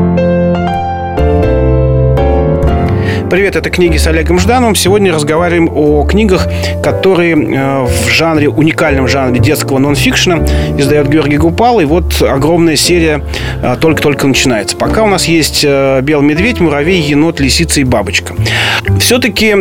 [3.33, 4.75] Привет, это книги с Олегом Ждановым.
[4.75, 6.49] Сегодня разговариваем о книгах,
[6.83, 10.45] которые э, в жанре, уникальном жанре детского нонфикшена
[10.77, 11.81] издает Георгий Гупал.
[11.81, 13.25] И вот огромная серия
[13.62, 14.77] э, только-только начинается.
[14.77, 18.35] Пока у нас есть э, белый медведь, муравей, енот, лисица и бабочка.
[19.01, 19.57] Все-таки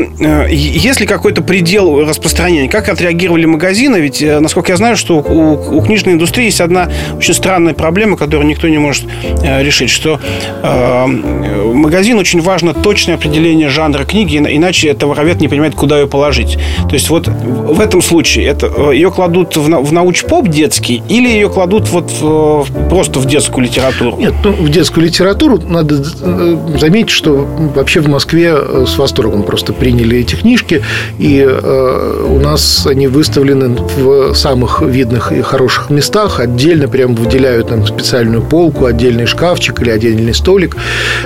[0.50, 2.68] есть ли какой-то предел распространения?
[2.68, 4.02] Как отреагировали магазины?
[4.02, 8.50] Ведь, насколько я знаю, что у, у книжной индустрии есть одна очень странная проблема, которую
[8.50, 9.06] никто не может
[9.42, 10.20] решить, что
[10.62, 16.08] магазин очень важно точное определение определение жанра книги, иначе это воровед не понимает, куда ее
[16.08, 16.58] положить.
[16.88, 21.28] То есть вот в этом случае это, э, ее кладут в, в науч-поп детский или
[21.28, 24.18] ее кладут вот в, просто в детскую литературу?
[24.18, 29.44] Нет, ну, в детскую литературу надо э, заметить, что вообще в Москве э, с восторгом
[29.44, 30.82] просто приняли эти книжки,
[31.20, 37.70] и э, у нас они выставлены в самых видных и хороших местах, отдельно прям выделяют
[37.70, 40.78] нам специальную полку, отдельный шкафчик или отдельный столик,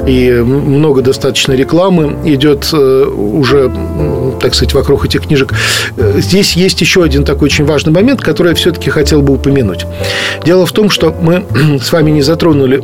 [0.08, 3.72] и много достаточно рекламы идет э, уже,
[4.42, 5.54] так сказать, вокруг этих книжек.
[5.98, 9.86] Э, здесь есть еще один такой очень важный момент, который я все-таки хотел бы упомянуть.
[10.46, 11.46] Дело в том, что мы
[11.82, 12.84] с вами не затронули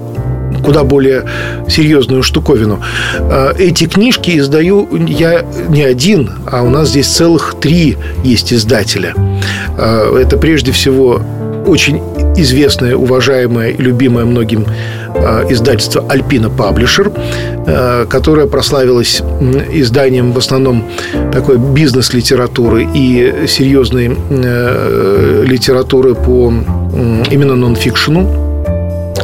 [0.63, 1.25] куда более
[1.67, 2.81] серьезную штуковину.
[3.19, 9.13] Э, эти книжки издаю я не один, а у нас здесь целых три есть издателя.
[9.77, 11.21] Это прежде всего
[11.65, 12.01] очень
[12.35, 14.65] известное, уважаемое и любимое многим
[15.49, 17.11] издательство «Альпина Паблишер»,
[17.65, 19.21] э, которое прославилось
[19.71, 20.85] изданием в основном
[21.31, 26.53] такой бизнес-литературы и серьезной э, литературы по
[27.31, 28.50] именно нон-фикшену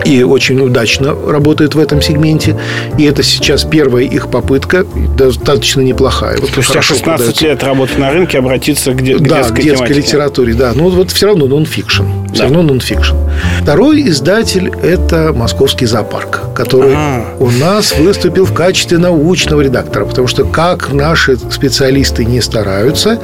[0.05, 2.57] и очень удачно работает в этом сегменте.
[2.97, 4.85] И это сейчас первая их попытка,
[5.17, 6.37] достаточно неплохая.
[6.39, 7.45] Вот Спустя 16 продается.
[7.45, 10.53] лет работы на рынке обратиться к, де- к да, детской, к детской литературе.
[10.53, 12.03] Да, но вот все равно нон-фикшн.
[12.33, 12.43] Все да.
[12.43, 13.15] равно нон-фикшн.
[13.61, 17.43] Второй издатель– это Московский зоопарк, который А-а-а.
[17.43, 20.05] у нас выступил в качестве научного редактора.
[20.05, 23.19] Потому что как наши специалисты не стараются,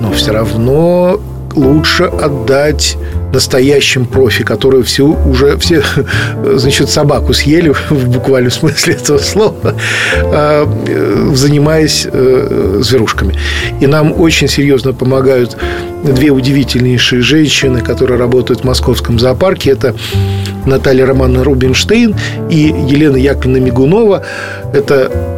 [0.00, 1.20] но все равно
[1.54, 2.96] лучше отдать
[3.32, 5.82] настоящим профи, которые все уже все,
[6.54, 9.74] значит, собаку съели в буквальном смысле этого слова,
[10.24, 13.34] а, занимаясь э, зверушками.
[13.80, 15.56] И нам очень серьезно помогают
[16.04, 19.70] две удивительнейшие женщины, которые работают в московском зоопарке.
[19.70, 19.94] Это
[20.66, 22.14] Наталья Романовна Рубинштейн
[22.50, 24.24] и Елена Яковлевна Мигунова.
[24.72, 25.37] Это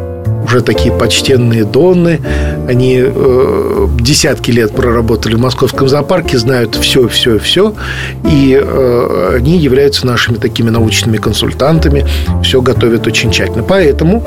[0.51, 2.19] уже такие почтенные донны.
[2.67, 7.73] Они э, десятки лет проработали в московском зоопарке, знают все, все, все.
[8.29, 12.05] И э, они являются нашими такими научными консультантами.
[12.43, 13.63] Все готовят очень тщательно.
[13.63, 14.25] Поэтому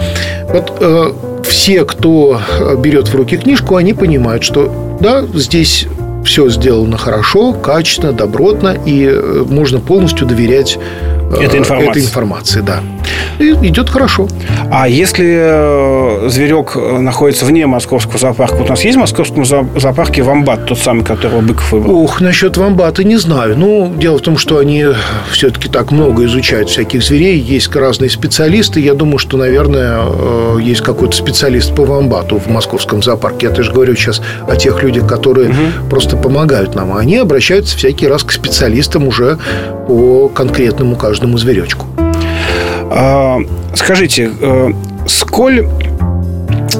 [0.48, 1.12] вот э,
[1.44, 2.40] все, кто
[2.78, 5.86] берет в руки книжку, они понимают, что да, здесь
[6.24, 11.90] все сделано хорошо, качественно, добротно, и э, можно полностью доверять э, этой информации.
[11.90, 12.80] этой информации, да
[13.38, 14.28] и идет хорошо.
[14.70, 19.44] А если э, зверек э, находится вне московского зоопарка, вот у нас есть в московском
[19.44, 21.96] зоопарке вамбат, тот самый, которого Быков выбрал?
[21.96, 23.56] Ух, насчет вамбата не знаю.
[23.58, 24.86] Ну, дело в том, что они
[25.30, 28.80] все-таки так много изучают всяких зверей, есть разные специалисты.
[28.80, 33.48] Я думаю, что, наверное, э, есть какой-то специалист по вамбату в московском зоопарке.
[33.48, 35.88] Я тоже говорю сейчас о тех людях, которые угу.
[35.90, 36.96] просто помогают нам.
[36.96, 39.38] Они обращаются всякий раз к специалистам уже
[39.88, 41.86] по конкретному каждому зверечку.
[42.90, 43.38] А,
[43.74, 44.72] скажите, э,
[45.06, 45.66] сколь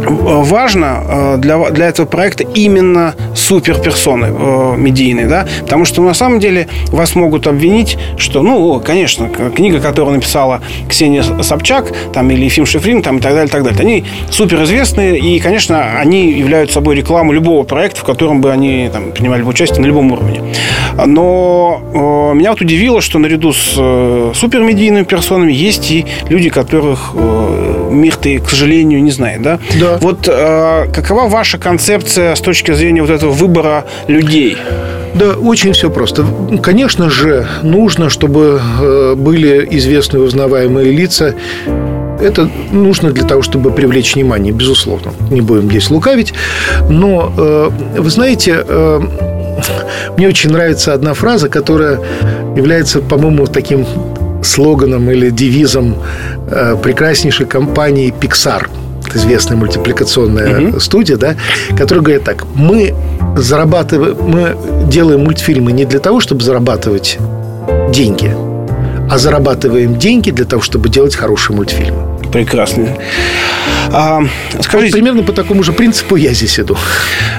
[0.08, 6.40] важно э, для, для этого проекта именно суперперсоны э, медийные, да, потому что на самом
[6.40, 12.66] деле вас могут обвинить, что, ну, конечно, книга, которую написала Ксения Собчак, там, или Ефим
[12.66, 16.96] Шифрин, там, и так далее, и так далее, они суперизвестные, и, конечно, они являются собой
[16.96, 20.42] рекламу любого проекта, в котором бы они там, принимали участие на любом уровне.
[21.06, 27.12] Но э, меня вот удивило, что наряду с э, супермедийными персонами есть и люди, которых
[27.14, 29.58] э, мир-то, к сожалению, не знает, да?
[29.78, 29.93] Да.
[30.00, 34.56] Вот э, какова ваша концепция с точки зрения вот этого выбора людей?
[35.14, 36.24] Да, очень все просто.
[36.62, 41.34] Конечно же, нужно, чтобы э, были известные узнаваемые лица.
[42.20, 45.12] Это нужно для того, чтобы привлечь внимание, безусловно.
[45.30, 46.34] Не будем здесь лукавить.
[46.88, 49.00] Но, э, вы знаете, э,
[50.16, 52.00] мне очень нравится одна фраза, которая
[52.56, 53.86] является, по-моему, таким
[54.42, 55.96] слоганом или девизом
[56.82, 58.66] прекраснейшей компании Pixar–
[59.14, 60.80] известная мультипликационная mm-hmm.
[60.80, 61.36] студия, да,
[61.76, 62.94] которая говорит так: мы
[63.36, 64.56] зарабатываем, мы
[64.88, 67.18] делаем мультфильмы не для того, чтобы зарабатывать
[67.90, 68.34] деньги,
[69.10, 72.18] а зарабатываем деньги для того, чтобы делать хорошие мультфильмы.
[72.32, 72.88] Прекрасно.
[73.92, 74.22] А,
[74.60, 76.76] скажите, вот примерно по такому же принципу я здесь иду.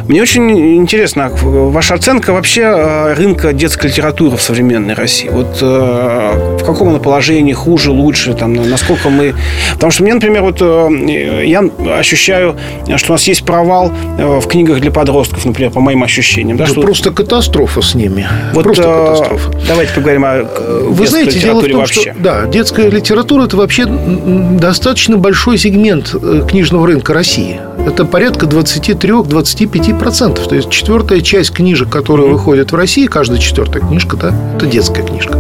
[0.07, 5.29] Мне очень интересно, ваша оценка вообще э, рынка детской литературы в современной России.
[5.29, 9.33] Вот э, в каком она положении, хуже, лучше, там, насколько мы...
[9.73, 11.63] Потому что мне, например, вот э, я
[11.97, 12.55] ощущаю,
[12.97, 16.57] что у нас есть провал в книгах для подростков, например, по моим ощущениям.
[16.57, 18.27] Да, да что просто катастрофа с ними.
[18.53, 19.51] Вот, просто катастрофа.
[19.67, 20.43] Давайте поговорим о
[20.87, 22.01] Вы знаете, дело в том, вообще.
[22.01, 27.59] Что, да, детская литература– это вообще достаточно большой сегмент книжного рынка России.
[27.85, 30.47] Это порядка 23-25%.
[30.47, 35.03] То есть четвертая часть книжек, которые выходят в России, каждая четвертая книжка, да, это детская
[35.03, 35.37] книжка.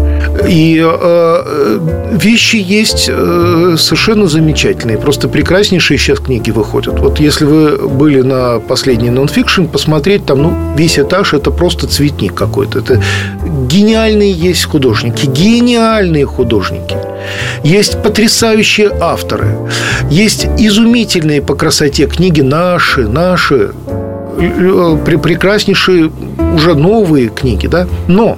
[0.47, 1.79] И э,
[2.11, 4.97] вещи есть э, совершенно замечательные.
[4.97, 6.99] Просто прекраснейшие сейчас книги выходят.
[6.99, 12.33] Вот если вы были на последний нонфикшн, посмотреть там, ну, весь этаж это просто цветник
[12.33, 12.79] какой-то.
[12.79, 13.01] Это
[13.65, 16.95] гениальные есть художники, гениальные художники.
[17.63, 19.47] Есть потрясающие авторы.
[20.09, 23.71] Есть изумительные по красоте книги наши, наши,
[24.37, 26.11] прекраснейшие
[26.53, 27.87] уже новые книги, да.
[28.07, 28.37] Но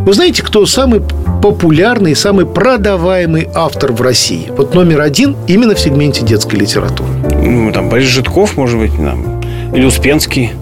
[0.00, 1.02] вы знаете, кто самый
[1.42, 4.50] популярный, самый продаваемый автор в России?
[4.56, 7.10] Вот номер один именно в сегменте детской литературы.
[7.42, 9.40] Ну, там Борис Житков, может быть, там,
[9.74, 10.52] или Успенский.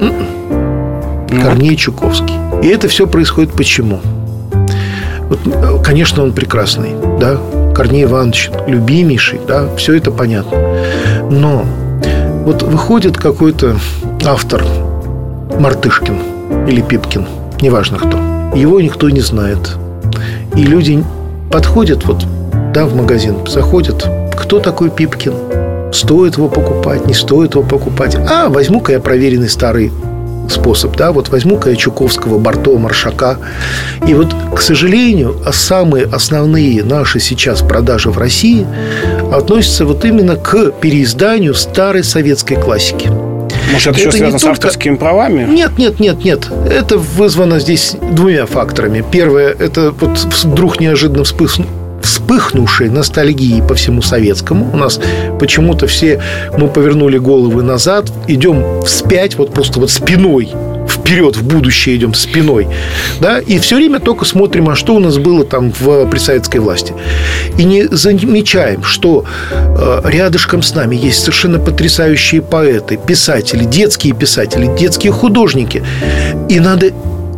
[0.00, 1.42] Mm-mm.
[1.42, 2.34] Корней Чуковский.
[2.62, 4.00] И это все происходит почему?
[5.28, 6.90] Вот, конечно, он прекрасный,
[7.20, 7.38] да,
[7.74, 10.58] Корней Иванович, любимейший, да, все это понятно.
[11.30, 11.64] Но
[12.44, 13.76] вот выходит какой-то
[14.24, 14.64] автор,
[15.58, 16.18] Мартышкин
[16.66, 17.26] или Пипкин,
[17.60, 18.18] неважно кто,
[18.56, 19.76] его никто не знает.
[20.56, 21.04] И люди
[21.52, 22.24] подходят вот,
[22.72, 25.34] да, в магазин, заходят, кто такой Пипкин?
[25.92, 28.16] Стоит его покупать, не стоит его покупать?
[28.16, 29.92] А, возьму-ка я проверенный старый
[30.50, 33.38] способ, да, вот возьму-ка я Чуковского, Барто, Маршака.
[34.06, 38.66] И вот, к сожалению, а самые основные наши сейчас продажи в России
[39.32, 43.10] относятся вот именно к переизданию старой советской классики.
[43.72, 44.52] Может, это, это еще связано с только...
[44.52, 45.44] авторскими правами?
[45.44, 46.48] Нет, нет, нет, нет.
[46.70, 49.04] Это вызвано здесь двумя факторами.
[49.10, 51.66] Первое, это вот вдруг неожиданно вспыхнул
[52.28, 54.70] вспыхнувшей ностальгии по всему советскому.
[54.72, 55.00] У нас
[55.40, 56.20] почему-то все
[56.58, 60.50] мы повернули головы назад, идем вспять, вот просто вот спиной
[60.86, 62.68] вперед, в будущее идем спиной,
[63.20, 66.58] да, и все время только смотрим, а что у нас было там в, при советской
[66.58, 66.94] власти.
[67.56, 74.66] И не замечаем, что э, рядышком с нами есть совершенно потрясающие поэты, писатели, детские писатели,
[74.78, 75.82] детские художники.
[76.48, 76.90] И надо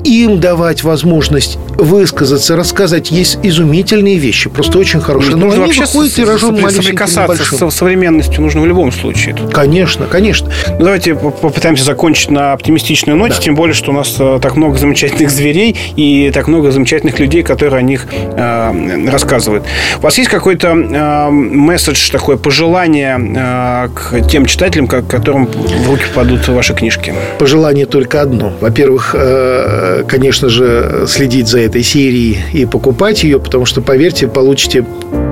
[0.05, 3.11] им давать возможность высказаться, рассказать.
[3.11, 5.37] Есть изумительные вещи, просто очень хорошие.
[5.37, 9.37] Но они вообще выходят тиражом соприкасаться со современностью нужно в любом случае.
[9.53, 10.51] Конечно, конечно.
[10.79, 13.41] Ну, давайте попытаемся закончить на оптимистичной ноте, да.
[13.41, 17.43] тем более, что у нас э, так много замечательных зверей и так много замечательных людей,
[17.43, 19.65] которые о них э, рассказывают.
[19.99, 26.05] У вас есть какой-то э, месседж, такое пожелание э, к тем читателям, которым в руки
[26.09, 27.15] попадут ваши книжки?
[27.39, 28.53] Пожелание только одно.
[28.61, 34.85] Во-первых, э, конечно же, следить за этой серии и покупать ее, потому что, поверьте, получите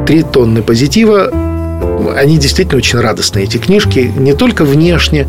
[0.07, 1.31] 3 тонны позитива.
[2.17, 5.29] Они действительно очень радостные, эти книжки, не только внешне.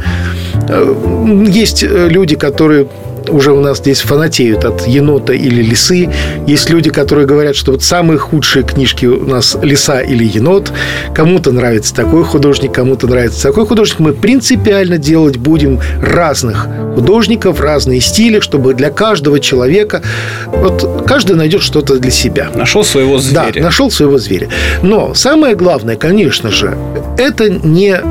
[0.68, 2.88] Э, есть люди, которые
[3.30, 6.10] уже у нас здесь фанатеют от енота или лисы.
[6.48, 10.72] Есть люди, которые говорят, что вот самые худшие книжки у нас лиса или енот.
[11.14, 14.00] Кому-то нравится такой художник, кому-то нравится такой художник.
[14.00, 20.02] Мы принципиально делать будем разных художников, разные стили, чтобы для каждого человека
[20.48, 22.50] вот каждый найдет что-то для себя.
[22.56, 23.54] Нашел своего зверя.
[23.54, 24.50] Да, нашел своего зверя.
[24.82, 26.78] Но самое главное, конечно же,
[27.18, 28.02] это не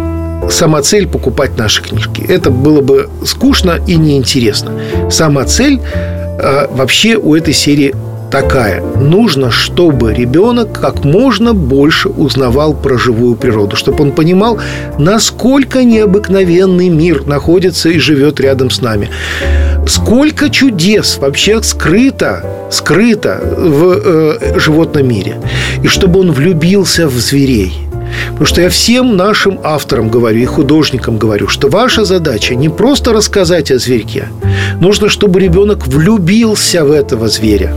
[0.51, 2.25] сама цель покупать наши книжки.
[2.29, 4.73] Это было бы скучно и неинтересно.
[5.11, 7.95] Сама цель э, вообще у этой серии
[8.31, 8.83] такая.
[8.83, 14.59] Нужно, чтобы ребенок как можно больше узнавал про живую природу, чтобы он понимал,
[14.99, 19.09] насколько необыкновенный мир находится и живет рядом с нами.
[19.87, 25.41] Сколько чудес вообще скрыто, скрыто в э, животном мире.
[25.83, 27.79] И чтобы он влюбился в зверей–
[28.31, 33.13] Потому что я всем нашим авторам говорю и художникам говорю, что ваша задача не просто
[33.13, 34.29] рассказать о зверьке.
[34.81, 37.75] Нужно, чтобы ребенок влюбился в этого зверя.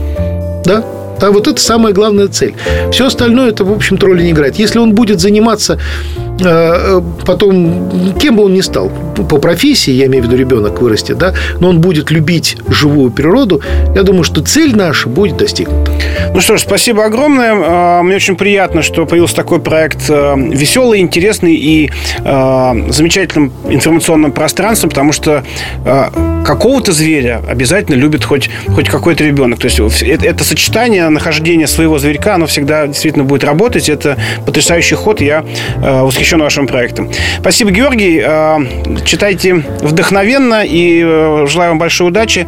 [0.64, 0.84] Да?
[1.20, 2.54] Да, вот это самая главная цель.
[2.90, 4.56] Все остальное это, в общем, роли не играет.
[4.56, 5.78] Если он будет заниматься
[6.44, 11.18] Э, потом, кем бы он ни стал, по профессии, я имею в виду ребенок вырастет,
[11.18, 13.60] да, но он будет любить живую природу,
[13.94, 15.92] я думаю, что цель наша будет достигнута.
[16.34, 17.52] Ну что ж, спасибо огромное.
[17.54, 24.32] А, мне очень приятно, что появился такой проект э, веселый, интересный и э, замечательным информационным
[24.32, 25.44] пространством, потому что
[26.44, 29.58] какого-то зверя обязательно любит хоть, хоть какой-то ребенок.
[29.58, 33.88] То есть это, это сочетание нахождения своего зверька, оно всегда действительно будет работать.
[33.88, 35.20] Это потрясающий ход.
[35.20, 35.44] Я
[35.78, 37.10] восхищен вашим проектам.
[37.40, 38.22] Спасибо, Георгий.
[38.24, 38.60] А,
[39.04, 42.46] читайте вдохновенно и э, желаю вам большой удачи.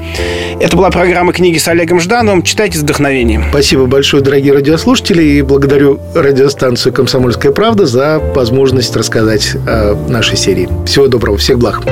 [0.61, 2.43] Это была программа «Книги с Олегом Ждановым».
[2.43, 3.45] Читайте с вдохновением.
[3.51, 10.69] Спасибо большое, дорогие радиослушатели, и благодарю радиостанцию «Комсомольская правда» за возможность рассказать о нашей серии.
[10.87, 11.83] Всего доброго, всех благ.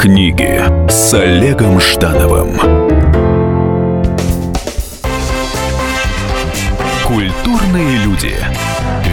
[0.00, 2.58] Книги с Олегом Ждановым.
[7.04, 8.34] Культурные люди.